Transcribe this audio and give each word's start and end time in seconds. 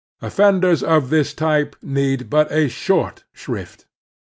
Offenders 0.19 0.81
of 0.81 1.11
this 1.11 1.31
type 1.31 1.75
need 1.79 2.27
but 2.27 2.51
a 2.51 2.67
short 2.69 3.23
shrift. 3.33 3.85